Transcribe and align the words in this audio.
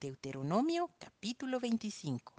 Deuteronomio 0.00 0.92
capítulo 1.00 1.58
25. 1.58 2.32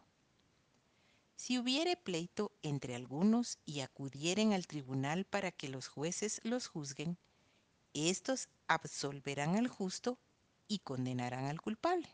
Si 1.35 1.60
hubiere 1.60 1.98
pleito 1.98 2.54
entre 2.64 2.96
algunos 2.96 3.60
y 3.66 3.82
acudieren 3.82 4.54
al 4.54 4.66
tribunal 4.66 5.26
para 5.26 5.52
que 5.52 5.68
los 5.68 5.90
jueces 5.90 6.40
los 6.46 6.68
juzguen, 6.68 7.18
estos 7.94 8.48
absolverán 8.70 9.58
al 9.58 9.68
justo 9.68 10.18
y 10.70 10.80
condenarán 10.80 11.48
al 11.48 11.60
culpable. 11.60 12.08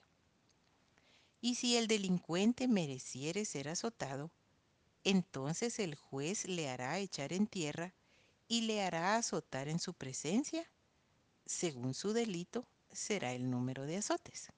Y 1.42 1.53
si 1.53 1.77
el 1.77 1.85
delincuente 1.85 2.67
mereciere 2.67 3.46
ser 3.46 3.69
azotado, 3.69 4.31
entonces 5.03 5.77
el 5.77 5.93
juez 5.93 6.47
le 6.47 6.69
hará 6.69 6.97
echar 6.97 7.33
en 7.33 7.46
tierra 7.46 7.93
y 8.47 8.62
le 8.62 8.81
hará 8.81 9.15
azotar 9.15 9.67
en 9.67 9.77
su 9.77 9.93
presencia. 9.93 10.67
Según 11.46 11.93
su 11.93 12.13
delito 12.13 12.65
será 12.91 13.33
el 13.33 13.51
número 13.51 13.85
de 13.85 13.97
azotes. 13.97 14.49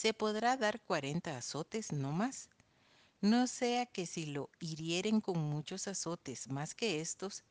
Se 0.00 0.14
podrá 0.14 0.56
dar 0.56 0.80
cuarenta 0.80 1.36
azotes 1.36 1.92
no 1.92 2.10
más, 2.10 2.48
no 3.20 3.46
sea 3.46 3.84
que 3.84 4.06
si 4.06 4.24
lo 4.24 4.48
hirieren 4.58 5.20
con 5.20 5.38
muchos 5.38 5.88
azotes 5.88 6.48
más 6.48 6.74
que 6.74 7.02
estos, 7.02 7.44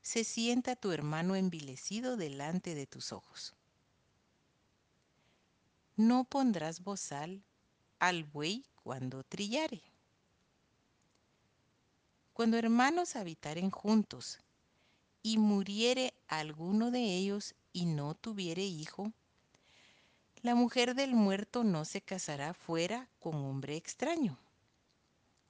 se 0.00 0.22
sienta 0.22 0.76
tu 0.76 0.92
hermano 0.92 1.34
envilecido 1.34 2.16
delante 2.16 2.76
de 2.76 2.86
tus 2.86 3.10
ojos. 3.10 3.56
No 5.96 6.22
pondrás 6.22 6.84
bozal 6.84 7.42
al 7.98 8.22
buey 8.22 8.64
cuando 8.84 9.24
trillare. 9.24 9.82
Cuando 12.32 12.56
hermanos 12.56 13.16
habitaren 13.16 13.72
juntos 13.72 14.38
y 15.24 15.38
muriere 15.38 16.14
alguno 16.28 16.92
de 16.92 17.16
ellos 17.16 17.56
y 17.72 17.86
no 17.86 18.14
tuviere 18.14 18.62
hijo, 18.62 19.12
la 20.42 20.54
mujer 20.54 20.94
del 20.94 21.14
muerto 21.14 21.64
no 21.64 21.84
se 21.84 22.00
casará 22.00 22.54
fuera 22.54 23.08
con 23.18 23.34
hombre 23.36 23.76
extraño. 23.76 24.38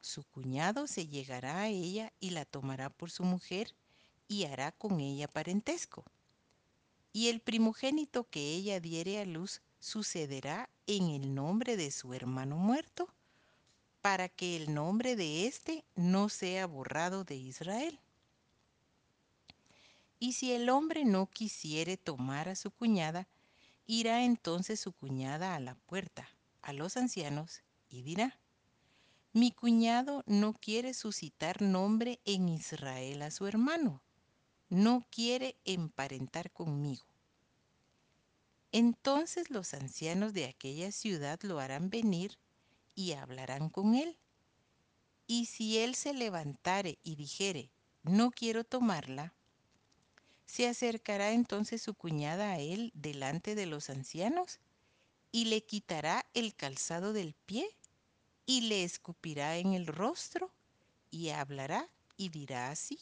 Su 0.00 0.24
cuñado 0.24 0.86
se 0.86 1.06
llegará 1.06 1.60
a 1.60 1.69
ella 1.69 2.12
y 2.19 2.30
la 2.30 2.44
tomará 2.44 2.91
por 2.91 3.11
su 3.11 3.22
mujer 3.22 3.74
y 4.27 4.44
hará 4.44 4.72
con 4.72 5.00
ella 5.00 5.28
parentesco. 5.28 6.05
Y 7.12 7.28
el 7.28 7.41
primogénito 7.41 8.24
que 8.24 8.55
ella 8.55 8.80
diere 8.80 9.20
a 9.20 9.24
luz 9.24 9.61
sucederá 9.78 10.68
en 10.86 11.11
el 11.11 11.34
nombre 11.34 11.77
de 11.77 11.91
su 11.91 12.12
hermano 12.14 12.56
muerto, 12.56 13.08
para 14.00 14.28
que 14.28 14.56
el 14.56 14.72
nombre 14.72 15.14
de 15.14 15.46
éste 15.46 15.84
no 15.94 16.28
sea 16.28 16.66
borrado 16.66 17.24
de 17.24 17.36
Israel. 17.36 18.00
Y 20.18 20.33
si 20.33 20.52
el 20.52 20.68
hombre 20.68 21.05
no 21.05 21.27
quisiere 21.27 21.96
tomar 21.96 22.48
a 22.48 22.56
su 22.56 22.70
cuñada, 22.70 23.28
irá 23.92 24.22
entonces 24.22 24.78
su 24.78 24.92
cuñada 24.92 25.56
a 25.56 25.58
la 25.58 25.74
puerta, 25.74 26.28
a 26.62 26.72
los 26.72 26.96
ancianos, 26.96 27.64
y 27.88 28.02
dirá, 28.02 28.38
mi 29.33 29.50
cuñado 29.50 30.22
no 30.27 30.52
quiere 30.52 30.94
suscitar 30.94 31.60
nombre 31.60 32.20
en 32.24 32.48
Israel 32.48 33.20
a 33.22 33.33
su 33.33 33.48
hermano, 33.48 34.00
no 34.68 35.05
quiere 35.11 35.56
emparentar 35.64 36.52
conmigo. 36.52 37.05
Entonces 38.70 39.50
los 39.50 39.74
ancianos 39.74 40.34
de 40.34 40.44
aquella 40.44 40.92
ciudad 40.92 41.41
lo 41.42 41.58
harán 41.58 41.91
venir 41.91 42.38
y 42.94 43.14
hablarán 43.14 43.70
con 43.70 43.96
él. 43.96 44.16
Y 45.27 45.46
si 45.46 45.78
él 45.78 45.96
se 45.96 46.14
levantare 46.14 47.00
y 47.02 47.16
dijere, 47.16 47.72
no 48.05 48.30
quiero 48.30 48.62
tomarla, 48.62 49.34
se 50.50 50.66
acercará 50.66 51.30
entonces 51.30 51.80
su 51.80 51.94
cuñada 51.94 52.50
a 52.50 52.58
él 52.58 52.90
delante 52.92 53.54
de 53.54 53.66
los 53.66 53.88
ancianos 53.88 54.58
y 55.30 55.44
le 55.44 55.64
quitará 55.64 56.26
el 56.34 56.56
calzado 56.56 57.12
del 57.12 57.34
pie 57.46 57.70
y 58.46 58.62
le 58.62 58.82
escupirá 58.82 59.58
en 59.58 59.74
el 59.74 59.86
rostro 59.86 60.50
y 61.08 61.28
hablará 61.28 61.88
y 62.16 62.30
dirá 62.30 62.70
así. 62.70 62.98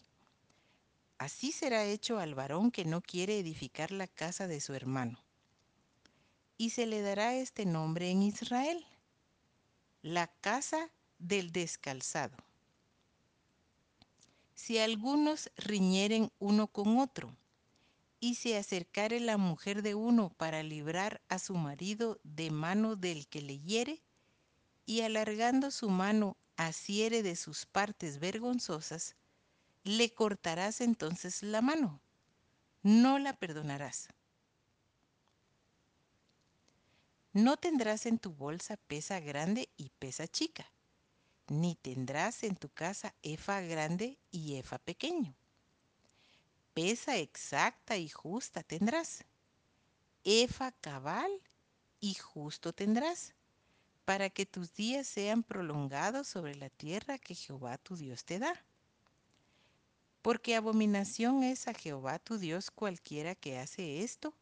Así 1.16 1.50
será 1.50 1.87
hecho 1.87 2.19
al 2.19 2.34
varón 2.34 2.70
que 2.70 2.84
no 2.84 3.00
quiere 3.00 3.38
edificar 3.38 3.92
la 3.92 4.08
casa 4.08 4.47
de 4.47 4.60
su 4.60 4.75
hermano. 4.75 5.19
Y 6.58 6.70
se 6.70 6.84
le 6.84 7.00
dará 7.00 7.34
este 7.34 7.64
nombre 7.64 8.10
en 8.10 8.22
Israel, 8.25 8.84
la 10.03 10.26
casa 10.26 10.91
del 11.19 11.50
descalzado. 11.50 12.37
Si 14.58 14.76
algunos 14.80 15.52
riñeren 15.56 16.32
uno 16.41 16.66
con 16.66 16.98
otro, 16.98 17.32
y 18.19 18.34
se 18.34 18.58
acercare 18.58 19.20
la 19.20 19.36
mujer 19.36 19.82
de 19.82 19.94
uno 19.94 20.30
para 20.30 20.64
librar 20.64 21.22
a 21.28 21.38
su 21.38 21.54
marido 21.54 22.19
de 22.24 22.50
mano 22.50 22.96
del 22.96 23.28
que 23.28 23.41
le 23.41 23.60
hiere, 23.60 24.02
y 24.84 25.02
alargando 25.02 25.70
su 25.70 25.88
mano 25.91 26.36
asiere 26.56 27.22
de 27.22 27.36
sus 27.36 27.66
partes 27.66 28.19
vergonzosas, 28.19 29.14
le 29.84 30.12
cortarás 30.12 30.80
entonces 30.80 31.44
la 31.44 31.62
mano, 31.62 32.00
no 32.82 33.20
la 33.20 33.34
perdonarás. 33.34 34.08
No 37.32 37.56
tendrás 37.58 38.06
en 38.06 38.19
tu 38.19 38.32
bolsa 38.32 38.76
pesa 38.76 39.20
grande 39.20 39.69
y 39.76 39.90
pesa 40.00 40.26
chica, 40.26 40.66
ni 41.50 41.75
tendrás 41.75 42.42
en 42.42 42.56
tu 42.56 42.69
casa 42.69 43.14
efa 43.22 43.60
grande 43.60 44.19
y 44.31 44.56
efa 44.56 44.78
pequeño. 44.78 45.34
Pesa 46.75 47.16
exacta 47.16 47.97
y 47.97 48.09
justa 48.09 48.62
tendrás, 48.62 49.25
efa 50.25 50.72
cabal 50.72 51.31
y 52.00 52.14
justo 52.14 52.72
tendrás, 52.72 53.34
para 54.04 54.31
que 54.31 54.47
tus 54.47 54.75
días 54.75 55.06
sean 55.06 55.42
prolongados 55.42 56.28
sobre 56.28 56.54
la 56.54 56.70
tierra 56.70 57.19
que 57.19 57.34
Jehová 57.34 57.78
tu 57.78 57.97
Dios 57.97 58.25
te 58.25 58.38
da. 58.38 58.64
Porque 60.22 60.56
abominación 60.56 61.42
es 61.42 61.69
a 61.69 61.75
Jehová 61.75 62.19
tu 62.19 62.38
Dios 62.38 62.70
cualquiera 62.70 63.34
que 63.34 63.58
hace 63.58 64.03
esto 64.03 64.34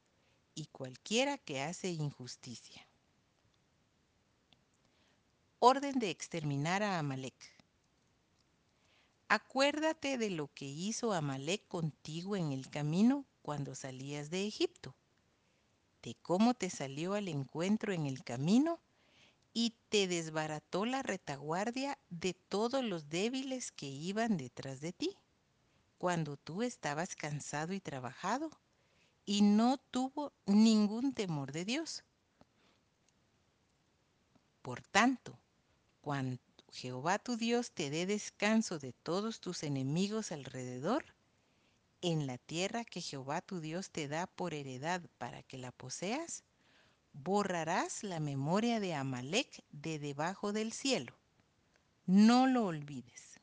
y 0.54 0.66
cualquiera 0.66 1.38
que 1.38 1.62
hace 1.62 1.90
injusticia 1.90 2.86
orden 5.58 5.98
de 5.98 6.10
exterminar 6.10 6.82
a 6.82 6.98
Amalek. 6.98 7.34
Acuérdate 9.28 10.18
de 10.18 10.30
lo 10.30 10.48
que 10.54 10.66
hizo 10.66 11.12
Amalek 11.12 11.66
contigo 11.66 12.36
en 12.36 12.52
el 12.52 12.68
camino 12.68 13.24
cuando 13.42 13.74
salías 13.74 14.30
de 14.30 14.46
Egipto, 14.46 14.94
de 16.02 16.14
cómo 16.22 16.54
te 16.54 16.70
salió 16.70 17.14
al 17.14 17.28
encuentro 17.28 17.92
en 17.92 18.06
el 18.06 18.22
camino 18.22 18.78
y 19.52 19.74
te 19.88 20.06
desbarató 20.06 20.84
la 20.84 21.02
retaguardia 21.02 21.98
de 22.10 22.34
todos 22.34 22.84
los 22.84 23.08
débiles 23.08 23.72
que 23.72 23.86
iban 23.86 24.36
detrás 24.36 24.80
de 24.80 24.92
ti, 24.92 25.16
cuando 25.98 26.36
tú 26.36 26.62
estabas 26.62 27.16
cansado 27.16 27.72
y 27.72 27.80
trabajado, 27.80 28.50
y 29.24 29.40
no 29.40 29.78
tuvo 29.78 30.32
ningún 30.44 31.14
temor 31.14 31.50
de 31.52 31.64
Dios. 31.64 32.04
Por 34.62 34.82
tanto, 34.82 35.38
cuando 36.06 36.38
Jehová 36.70 37.18
tu 37.18 37.36
Dios 37.36 37.72
te 37.72 37.90
dé 37.90 38.06
descanso 38.06 38.78
de 38.78 38.92
todos 38.92 39.40
tus 39.40 39.64
enemigos 39.64 40.30
alrededor, 40.30 41.04
en 42.00 42.28
la 42.28 42.38
tierra 42.38 42.84
que 42.84 43.00
Jehová 43.00 43.40
tu 43.40 43.58
Dios 43.58 43.90
te 43.90 44.06
da 44.06 44.28
por 44.28 44.54
heredad 44.54 45.02
para 45.18 45.42
que 45.42 45.58
la 45.58 45.72
poseas, 45.72 46.44
borrarás 47.12 48.04
la 48.04 48.20
memoria 48.20 48.78
de 48.78 48.94
Amalek 48.94 49.64
de 49.72 49.98
debajo 49.98 50.52
del 50.52 50.72
cielo. 50.72 51.12
No 52.06 52.46
lo 52.46 52.66
olvides. 52.66 53.35